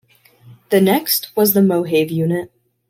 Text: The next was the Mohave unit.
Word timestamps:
The 0.71 0.81
next 0.81 1.29
was 1.35 1.53
the 1.53 1.59
Mohave 1.61 2.09
unit. 2.09 2.51